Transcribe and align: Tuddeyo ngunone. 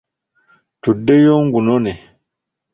Tuddeyo 0.81 1.33
ngunone. 1.45 1.91